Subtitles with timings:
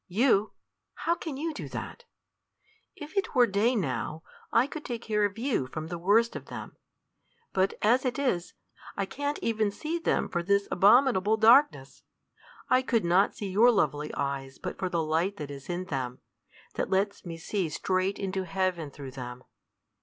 [0.07, 0.53] "You!
[0.95, 2.05] How can you do that?
[2.95, 6.45] If it were day now, I could take care of you from the worst of
[6.47, 6.75] them.
[7.53, 8.55] But as it is,
[8.97, 12.01] I can't even see them for this abominable darkness.
[12.67, 16.17] I could not see your lovely eyes but for the light that is in them;
[16.73, 19.43] that lets me see straight into heaven through them.